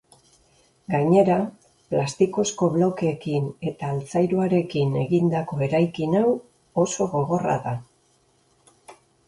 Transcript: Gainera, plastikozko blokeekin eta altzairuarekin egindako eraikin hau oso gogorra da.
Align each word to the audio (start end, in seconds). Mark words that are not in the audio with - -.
Gainera, 0.93 1.35
plastikozko 1.95 2.69
blokeekin 2.77 3.51
eta 3.73 3.91
altzairuarekin 3.97 4.97
egindako 5.03 5.61
eraikin 5.69 6.19
hau 6.23 6.27
oso 6.87 7.11
gogorra 7.15 7.63
da. 7.71 7.79